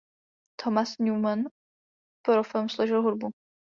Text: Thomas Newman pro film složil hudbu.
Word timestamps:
Thomas 0.57 0.99
Newman 0.99 1.45
pro 2.25 2.43
film 2.43 2.69
složil 2.69 3.01
hudbu. 3.03 3.31